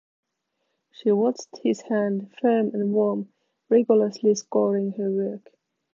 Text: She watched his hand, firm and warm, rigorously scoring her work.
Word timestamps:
She 0.89 1.11
watched 1.11 1.59
his 1.61 1.81
hand, 1.81 2.33
firm 2.41 2.73
and 2.73 2.91
warm, 2.91 3.31
rigorously 3.69 4.33
scoring 4.33 4.93
her 4.93 5.11
work. 5.11 5.51